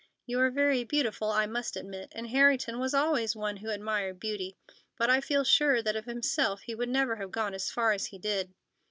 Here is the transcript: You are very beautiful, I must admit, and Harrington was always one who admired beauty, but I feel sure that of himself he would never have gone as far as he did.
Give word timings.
You 0.25 0.39
are 0.39 0.49
very 0.49 0.83
beautiful, 0.83 1.29
I 1.29 1.45
must 1.45 1.75
admit, 1.77 2.11
and 2.15 2.29
Harrington 2.29 2.79
was 2.79 2.95
always 2.95 3.35
one 3.35 3.57
who 3.57 3.69
admired 3.69 4.19
beauty, 4.19 4.57
but 4.97 5.11
I 5.11 5.21
feel 5.21 5.43
sure 5.43 5.83
that 5.83 5.95
of 5.95 6.05
himself 6.05 6.61
he 6.61 6.73
would 6.73 6.89
never 6.89 7.17
have 7.17 7.29
gone 7.29 7.53
as 7.53 7.69
far 7.69 7.91
as 7.91 8.07
he 8.07 8.17
did. 8.17 8.51